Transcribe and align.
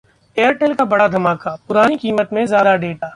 Airtel 0.37 0.75
का 0.77 0.85
बड़ा 0.85 1.07
धमाका, 1.07 1.55
पुरानी 1.67 1.97
कीमत 1.97 2.29
में 2.33 2.45
ज्यादा 2.45 2.75
डेटा 2.75 3.09